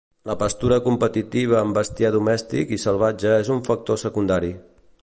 La 0.27 0.35
pastura 0.43 0.79
competitiva 0.87 1.59
amb 1.59 1.77
bestiar 1.79 2.11
domèstic 2.17 2.75
i 2.79 2.81
salvatge 2.87 3.39
és 3.45 3.57
un 3.59 3.65
factor 3.71 4.03
secundari. 4.07 4.53